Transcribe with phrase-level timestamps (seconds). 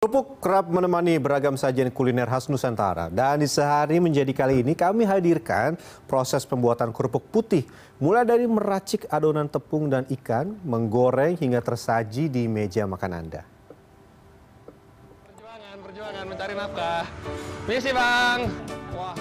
[0.00, 3.12] Kerupuk kerap menemani beragam sajian kuliner khas Nusantara.
[3.12, 5.76] Dan di sehari menjadi kali ini kami hadirkan
[6.08, 7.68] proses pembuatan kerupuk putih.
[8.00, 13.44] Mulai dari meracik adonan tepung dan ikan, menggoreng hingga tersaji di meja makan Anda.
[15.28, 17.04] Perjuangan, perjuangan mencari nafkah.
[17.68, 18.40] Misi bang.
[18.96, 19.12] Wah,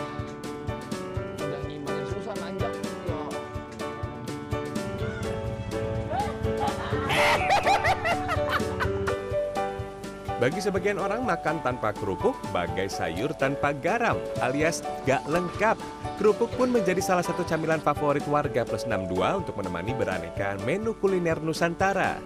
[10.40, 15.75] Bagi sebagian orang makan tanpa kerupuk bagai sayur tanpa garam alias gak lengkap.
[16.16, 21.44] Kerupuk pun menjadi salah satu camilan favorit warga plus 62 untuk menemani beraneka menu kuliner
[21.44, 22.24] Nusantara.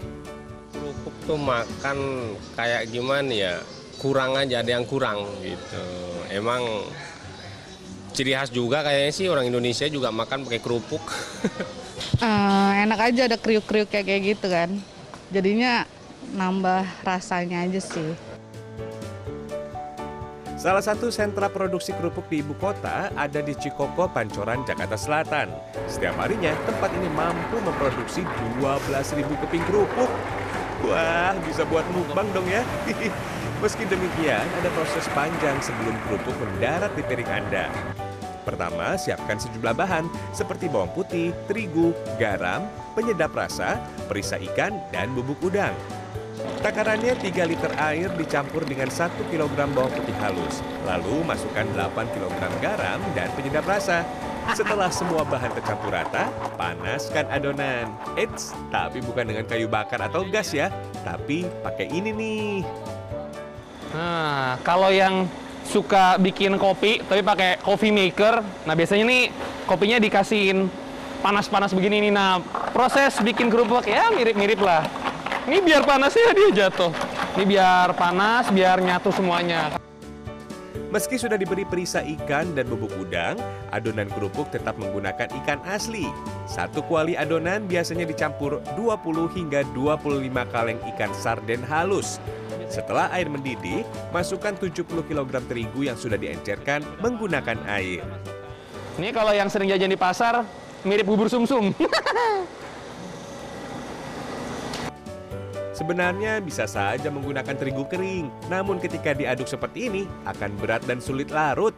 [0.70, 1.98] Kerupuk tuh makan
[2.54, 3.54] kayak gimana ya?
[3.98, 5.86] Kurang aja, ada yang kurang gitu.
[6.30, 6.86] Emang
[8.14, 11.02] ciri khas juga kayaknya sih orang Indonesia juga makan pakai kerupuk.
[12.24, 14.70] Eh, enak aja ada kriuk-kriuk kayak kayak gitu kan.
[15.30, 15.86] Jadinya
[16.32, 18.16] nambah rasanya aja sih.
[20.64, 25.52] Salah satu sentra produksi kerupuk di ibu kota ada di Cikoko, Pancoran, Jakarta Selatan.
[25.92, 28.24] Setiap harinya tempat ini mampu memproduksi
[28.64, 30.08] 12.000 keping kerupuk.
[30.88, 32.64] Wah, bisa buat mukbang dong ya.
[33.64, 37.68] Meski demikian, ada proses panjang sebelum kerupuk mendarat di piring Anda.
[38.48, 45.40] Pertama, siapkan sejumlah bahan seperti bawang putih, terigu, garam, penyedap rasa, perisa ikan, dan bubuk
[45.44, 45.76] udang.
[46.64, 50.64] Takarannya 3 liter air dicampur dengan 1 kg bawang putih halus.
[50.88, 54.08] Lalu masukkan 8 kg garam dan penyedap rasa.
[54.52, 56.28] Setelah semua bahan tercampur rata,
[56.60, 57.88] panaskan adonan.
[58.20, 60.68] Eits, tapi bukan dengan kayu bakar atau gas ya,
[61.08, 62.56] tapi pakai ini nih.
[63.96, 65.32] Nah, kalau yang
[65.64, 69.32] suka bikin kopi tapi pakai coffee maker, nah biasanya nih
[69.64, 70.68] kopinya dikasihin
[71.24, 72.12] panas-panas begini nih.
[72.12, 72.44] Nah,
[72.76, 74.84] proses bikin kerupuk ya mirip-mirip lah.
[75.44, 76.96] Ini biar panasnya dia jatuh.
[77.36, 79.76] Ini biar panas, biar nyatu semuanya.
[80.88, 83.36] Meski sudah diberi perisa ikan dan bubuk udang,
[83.76, 86.08] adonan kerupuk tetap menggunakan ikan asli.
[86.48, 92.24] Satu kuali adonan biasanya dicampur 20 hingga 25 kaleng ikan sarden halus.
[92.72, 93.84] Setelah air mendidih,
[94.16, 98.00] masukkan 70 kg terigu yang sudah diencerkan menggunakan air.
[98.96, 100.48] Ini kalau yang sering jajan di pasar,
[100.88, 101.76] mirip bubur sumsum.
[105.74, 111.34] Sebenarnya bisa saja menggunakan terigu kering, namun ketika diaduk seperti ini akan berat dan sulit
[111.34, 111.74] larut.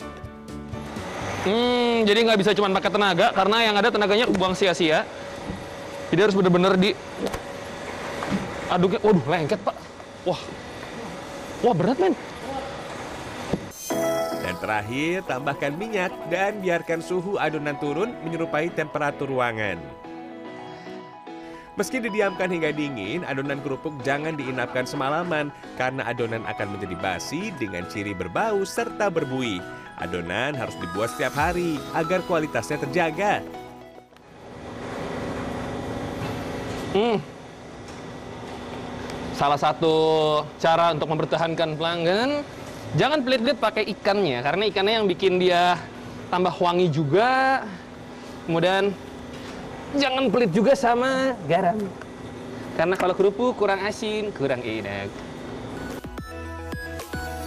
[1.47, 5.07] Hmm, jadi nggak bisa cuma pakai tenaga karena yang ada tenaganya buang sia-sia.
[6.11, 6.91] Jadi harus benar-benar di
[8.67, 8.99] aduknya.
[8.99, 9.75] Waduh, lengket pak.
[10.27, 10.41] Wah,
[11.63, 12.13] wah berat men.
[14.43, 20.04] Dan terakhir, tambahkan minyak dan biarkan suhu adonan turun menyerupai temperatur ruangan.
[21.75, 27.83] Meski didiamkan hingga dingin, adonan kerupuk jangan diinapkan semalaman karena adonan akan menjadi basi dengan
[27.91, 29.59] ciri berbau serta berbuih.
[29.99, 33.43] Adonan harus dibuat setiap hari agar kualitasnya terjaga.
[36.95, 37.19] Hmm.
[39.35, 39.95] Salah satu
[40.63, 42.39] cara untuk mempertahankan pelanggan,
[42.95, 45.75] jangan pelit-pelit pakai ikannya karena ikannya yang bikin dia
[46.31, 47.67] tambah wangi juga.
[48.47, 48.95] Kemudian
[49.97, 51.79] jangan pelit juga sama garam.
[52.75, 55.07] Karena kalau kerupuk kurang asin, kurang enak.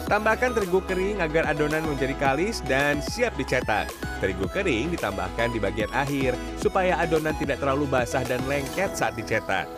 [0.08, 3.92] Tambahkan terigu kering agar adonan menjadi kalis dan siap dicetak.
[4.24, 9.68] Terigu kering ditambahkan di bagian akhir supaya adonan tidak terlalu basah dan lengket saat dicetak.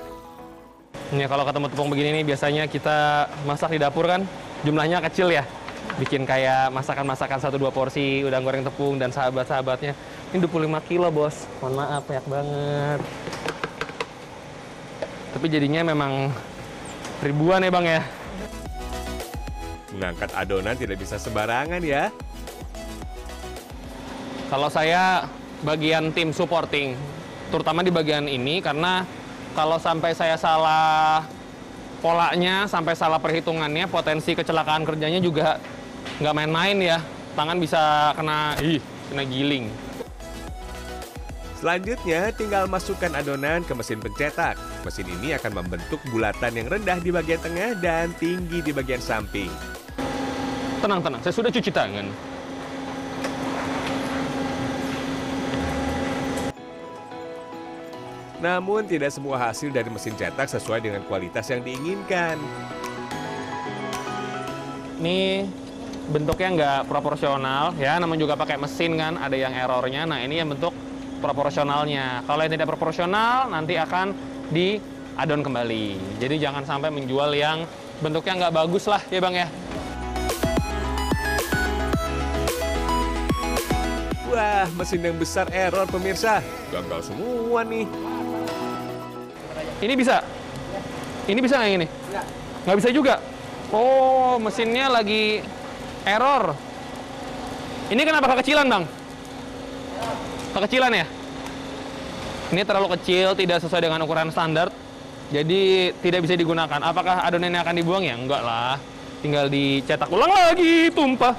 [1.10, 4.22] Ini kalau ketemu tepung begini nih biasanya kita masak di dapur kan
[4.62, 5.42] jumlahnya kecil ya.
[5.98, 9.98] Bikin kayak masakan-masakan satu dua porsi udang goreng tepung dan sahabat-sahabatnya.
[10.30, 11.50] Ini 25 kilo bos.
[11.58, 13.00] Mohon maaf banyak banget.
[15.34, 16.30] Tapi jadinya memang
[17.18, 18.02] ribuan ya bang ya.
[19.90, 22.14] Mengangkat adonan tidak bisa sembarangan ya.
[24.46, 25.26] Kalau saya
[25.66, 26.94] bagian tim supporting,
[27.50, 29.02] terutama di bagian ini karena
[29.58, 31.26] kalau sampai saya salah
[31.98, 35.58] polanya, sampai salah perhitungannya, potensi kecelakaan kerjanya juga
[36.22, 36.98] nggak main-main ya.
[37.34, 38.78] Tangan bisa kena, ih,
[39.10, 39.89] kena giling.
[41.60, 44.56] Selanjutnya, tinggal masukkan adonan ke mesin pencetak.
[44.80, 49.52] Mesin ini akan membentuk bulatan yang rendah di bagian tengah dan tinggi di bagian samping.
[50.80, 52.08] Tenang, tenang, saya sudah cuci tangan.
[58.40, 62.40] Namun tidak semua hasil dari mesin cetak sesuai dengan kualitas yang diinginkan.
[64.96, 65.44] Ini
[66.08, 70.08] bentuknya nggak proporsional ya, namun juga pakai mesin kan, ada yang errornya.
[70.08, 70.72] Nah ini yang bentuk
[71.20, 72.24] proporsionalnya.
[72.24, 74.16] Kalau yang tidak proporsional nanti akan
[74.48, 74.80] di
[75.20, 76.16] adon kembali.
[76.16, 77.68] Jadi jangan sampai menjual yang
[78.00, 79.48] bentuknya nggak bagus lah ya bang ya.
[84.30, 86.40] Wah, mesin yang besar error pemirsa.
[86.70, 87.84] Gagal semua nih.
[89.82, 90.22] Ini bisa?
[91.26, 91.86] Ini bisa nggak ini?
[92.64, 93.14] Nggak bisa juga?
[93.74, 95.42] Oh, mesinnya lagi
[96.06, 96.54] error.
[97.90, 98.84] Ini kenapa kekecilan bang?
[100.50, 101.06] Kekecilan ya?
[102.50, 104.74] Ini terlalu kecil, tidak sesuai dengan ukuran standar.
[105.30, 106.82] Jadi tidak bisa digunakan.
[106.82, 108.18] Apakah adonannya akan dibuang ya?
[108.18, 108.74] Enggak lah.
[109.22, 111.38] Tinggal dicetak ulang lagi, tumpah.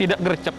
[0.00, 0.56] Tidak gercep.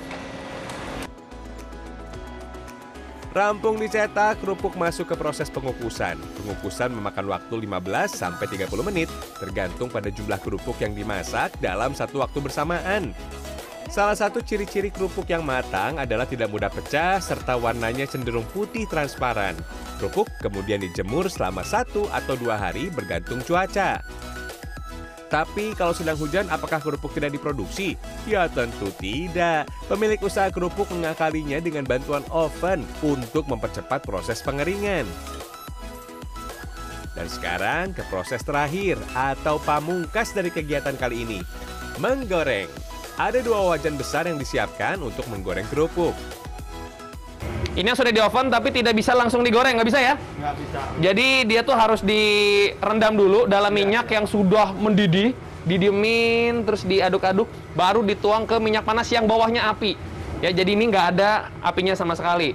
[3.34, 6.18] Rampung dicetak, kerupuk masuk ke proses pengukusan.
[6.42, 12.22] Pengukusan memakan waktu 15 sampai 30 menit, tergantung pada jumlah kerupuk yang dimasak dalam satu
[12.22, 13.14] waktu bersamaan.
[13.88, 19.56] Salah satu ciri-ciri kerupuk yang matang adalah tidak mudah pecah serta warnanya cenderung putih transparan.
[19.98, 24.04] Kerupuk kemudian dijemur selama satu atau dua hari bergantung cuaca.
[25.28, 28.00] Tapi kalau sedang hujan, apakah kerupuk tidak diproduksi?
[28.24, 29.68] Ya tentu tidak.
[29.92, 35.04] Pemilik usaha kerupuk mengakalinya dengan bantuan oven untuk mempercepat proses pengeringan.
[37.12, 41.40] Dan sekarang ke proses terakhir atau pamungkas dari kegiatan kali ini.
[41.98, 42.87] Menggoreng.
[43.18, 46.14] Ada dua wajan besar yang disiapkan untuk menggoreng kerupuk.
[47.74, 50.14] Ini yang sudah di oven tapi tidak bisa langsung digoreng, nggak bisa ya?
[50.38, 50.80] Nggak bisa.
[51.02, 55.34] Jadi dia tuh harus direndam dulu dalam minyak yang sudah mendidih,
[55.66, 59.98] didiemin, terus diaduk-aduk, baru dituang ke minyak panas yang bawahnya api.
[60.46, 62.54] Ya, jadi ini nggak ada apinya sama sekali.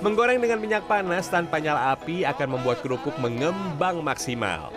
[0.00, 4.72] Menggoreng dengan minyak panas tanpa nyala api akan membuat kerupuk mengembang maksimal.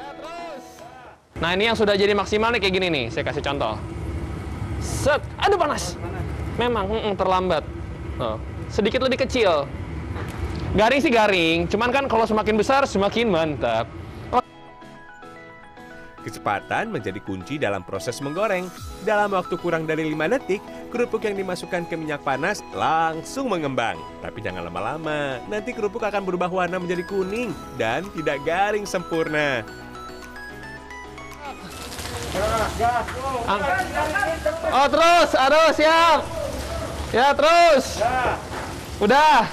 [1.39, 3.05] Nah, ini yang sudah jadi maksimal nih kayak gini nih.
[3.15, 3.98] Saya kasih contoh.
[4.79, 5.99] Set, aduh panas.
[6.55, 7.63] Memang mm, terlambat.
[8.19, 8.35] Oh,
[8.67, 9.67] sedikit lebih kecil.
[10.75, 13.87] Garing sih garing, cuman kan kalau semakin besar semakin mantap.
[16.19, 18.67] Kecepatan menjadi kunci dalam proses menggoreng.
[19.07, 20.59] Dalam waktu kurang dari 5 detik,
[20.91, 23.95] kerupuk yang dimasukkan ke minyak panas langsung mengembang.
[24.19, 29.63] Tapi jangan lama-lama, nanti kerupuk akan berubah warna menjadi kuning dan tidak garing sempurna.
[34.69, 36.19] Oh terus, aduh siap.
[37.09, 37.97] Ya terus.
[39.01, 39.49] Udah.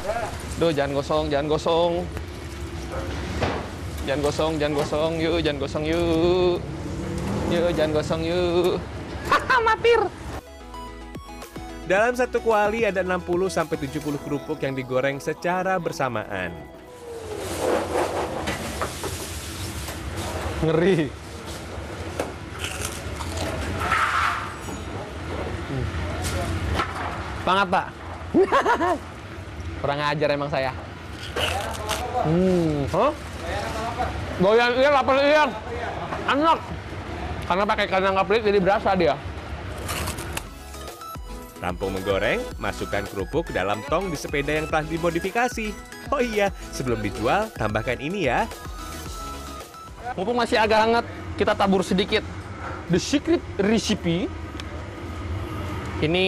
[0.60, 1.92] Duh jangan gosong, jangan gosong.
[4.06, 6.58] Jangan gosong, jangan gosong, yuk, jangan gosong, yuk.
[7.50, 8.78] Yuk, jangan gosong, yuk.
[9.26, 10.00] Haha, matir.
[11.86, 16.54] Dalam satu kuali ada 60 sampai 70 kerupuk yang digoreng secara bersamaan.
[20.66, 21.25] Ngeri.
[27.46, 27.86] Banget, Pak.
[29.80, 30.74] Kurang ajar emang saya.
[32.26, 33.14] Hmm, huh?
[34.42, 35.46] Goyang iya, lapar iya.
[36.26, 36.58] Enak.
[37.46, 39.14] Karena pakai kandang kaplit jadi berasa dia.
[41.62, 45.70] Rampung menggoreng, masukkan kerupuk ke dalam tong di sepeda yang telah dimodifikasi.
[46.10, 48.50] Oh iya, sebelum dijual, tambahkan ini ya.
[50.18, 51.06] Mumpung masih agak hangat,
[51.38, 52.26] kita tabur sedikit.
[52.90, 54.26] The secret recipe.
[56.02, 56.26] Ini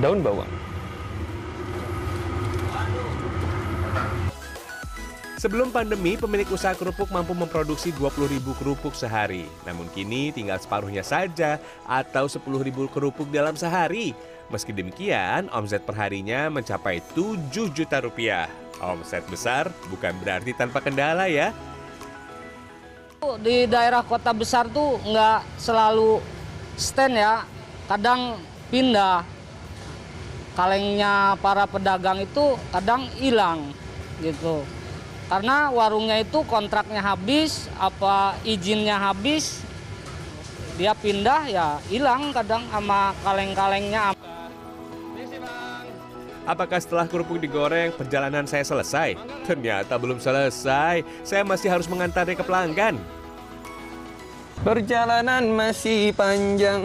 [0.00, 0.48] daun bawang.
[5.42, 9.50] Sebelum pandemi, pemilik usaha kerupuk mampu memproduksi 20.000 kerupuk sehari.
[9.66, 12.46] Namun kini tinggal separuhnya saja atau 10.000
[12.94, 14.14] kerupuk dalam sehari.
[14.54, 18.46] Meski demikian, omset perharinya mencapai 7 juta rupiah.
[18.78, 21.50] Omset besar bukan berarti tanpa kendala ya.
[23.42, 26.22] Di daerah kota besar tuh nggak selalu
[26.78, 27.42] stand ya,
[27.90, 28.38] kadang
[28.70, 29.26] pindah.
[30.52, 33.72] Kalengnya para pedagang itu kadang hilang
[34.20, 34.60] gitu.
[35.32, 39.64] Karena warungnya itu kontraknya habis, apa izinnya habis,
[40.76, 44.12] dia pindah ya hilang kadang sama kaleng-kalengnya.
[46.42, 49.14] Apakah setelah kerupuk digoreng, perjalanan saya selesai?
[49.46, 51.06] Ternyata belum selesai.
[51.22, 52.98] Saya masih harus mengantarnya ke pelanggan.
[54.66, 56.82] Perjalanan masih panjang.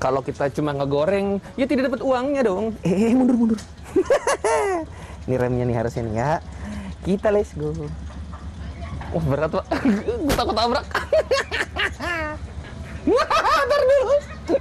[0.00, 2.72] Kalau kita cuma ngegoreng, ya tidak dapat uangnya dong.
[2.80, 3.60] Eh, mundur mundur.
[5.28, 6.40] ini remnya nih harusnya nih ya.
[7.04, 7.76] Kita let's go.
[9.12, 9.68] Wah berat pak,
[10.24, 10.88] gue takut tabrak.
[13.68, 14.14] Ntar dulu.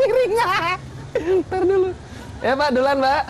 [0.00, 0.32] Miring
[1.46, 1.88] Ntar dulu.
[2.42, 3.22] Ya pak, duluan pak.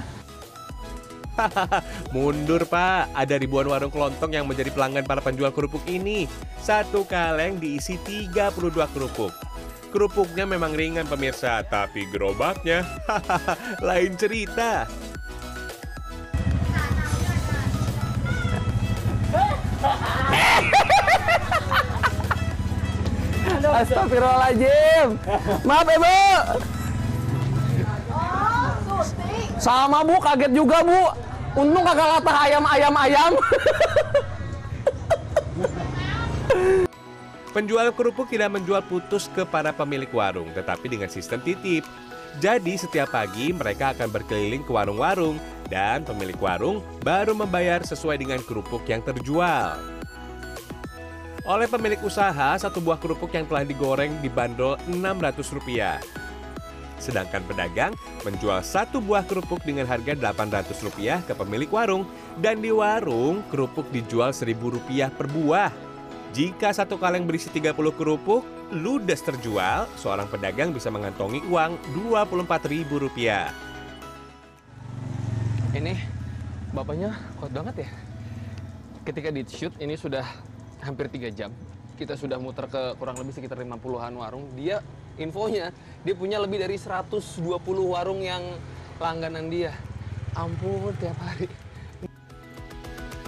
[2.16, 6.24] Mundur pak, ada ribuan warung kelontong yang menjadi pelanggan para penjual kerupuk ini.
[6.60, 8.48] Satu kaleng diisi 32
[8.96, 9.49] kerupuk.
[9.90, 13.58] Kerupuknya memang ringan pemirsa, tapi gerobaknya hahaha
[13.90, 14.86] lain cerita.
[23.70, 25.06] Astagfirullahaladzim.
[25.66, 26.18] Maaf ya, ibu.
[28.10, 29.02] Oh,
[29.58, 31.02] Sama bu, kaget juga bu.
[31.58, 33.32] Untung kakak latah ayam-ayam-ayam.
[37.60, 41.84] Penjual kerupuk tidak menjual putus ke para pemilik warung, tetapi dengan sistem titip.
[42.40, 45.36] Jadi setiap pagi mereka akan berkeliling ke warung-warung
[45.68, 49.76] dan pemilik warung baru membayar sesuai dengan kerupuk yang terjual.
[51.44, 56.00] Oleh pemilik usaha, satu buah kerupuk yang telah digoreng dibanderol Rp600.
[56.96, 57.92] Sedangkan pedagang
[58.24, 62.08] menjual satu buah kerupuk dengan harga Rp800 ke pemilik warung
[62.40, 65.89] dan di warung kerupuk dijual Rp1.000 per buah.
[66.30, 73.50] Jika satu kaleng berisi 30 kerupuk, ludes terjual, seorang pedagang bisa mengantongi uang Rp24.000.
[75.74, 75.94] Ini
[76.70, 77.90] bapaknya kuat banget ya.
[79.02, 80.22] Ketika di shoot ini sudah
[80.86, 81.50] hampir tiga jam.
[81.98, 84.46] Kita sudah muter ke kurang lebih sekitar 50-an warung.
[84.54, 84.78] Dia
[85.18, 85.74] infonya
[86.06, 87.26] dia punya lebih dari 120
[87.90, 88.54] warung yang
[89.02, 89.74] langganan dia.
[90.38, 91.50] Ampun tiap hari.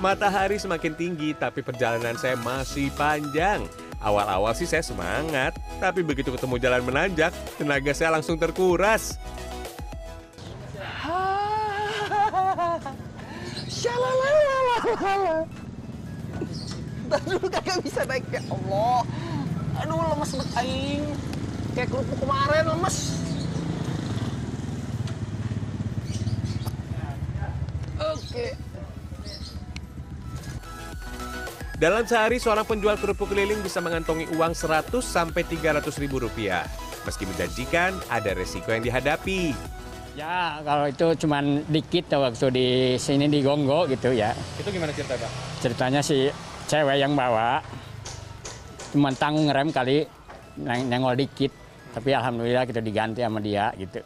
[0.02, 3.62] Matahari semakin tinggi, tapi perjalanan saya masih panjang.
[4.02, 9.14] Awal-awal sih saya semangat, tapi begitu ketemu jalan menanjak, tenaga saya langsung terkuras.
[17.86, 19.06] Bisa naik ya Allah.
[19.86, 21.06] Aduh lemes banget.
[21.78, 23.22] Kayak kerupuk kemarin lemes.
[28.02, 28.58] Oke.
[31.82, 36.62] Dalam sehari, seorang penjual kerupuk keliling bisa mengantongi uang 100 sampai 300 ribu rupiah.
[37.02, 39.50] Meski menjanjikan, ada resiko yang dihadapi.
[40.14, 42.68] Ya, kalau itu cuman dikit waktu di
[43.02, 44.30] sini di Gonggo gitu ya.
[44.62, 45.30] Itu gimana cerita, Pak?
[45.58, 46.30] Ceritanya si
[46.70, 47.58] cewek yang bawa
[48.94, 50.06] cuman tanggung ngerem kali
[50.62, 51.50] neng nengol dikit.
[51.98, 53.98] Tapi alhamdulillah kita diganti sama dia gitu.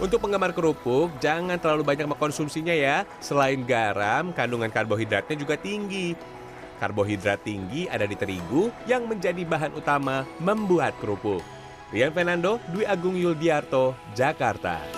[0.00, 3.04] Untuk penggemar kerupuk, jangan terlalu banyak mengkonsumsinya ya.
[3.20, 6.35] Selain garam, kandungan karbohidratnya juga tinggi.
[6.80, 11.44] Karbohidrat tinggi ada di terigu yang menjadi bahan utama membuat kerupuk.
[11.92, 14.95] Rian Fernando, Dwi Agung Yuldiarto, Jakarta.